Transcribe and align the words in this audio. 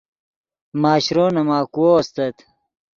ماشرو 0.81 1.25
نے 1.35 1.41
ماکوؤ 1.47 1.91
استت 1.99 2.35